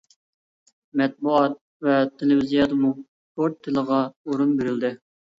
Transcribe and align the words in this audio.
مەتبۇئات 1.01 1.57
ۋە 1.87 1.97
تېلېۋىزىيەدىمۇ 2.21 2.89
كۇرد 3.41 3.59
تىلىغا 3.67 3.99
ئورۇن 4.31 4.55
بېرىلدى. 4.63 4.91